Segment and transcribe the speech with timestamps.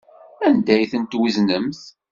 [0.47, 1.79] Anda ay ten-tweznemt?